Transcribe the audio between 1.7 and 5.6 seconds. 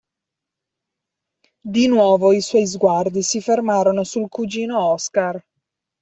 Di nuovo i suoi sguardi si fermarono sul cugino Oscar.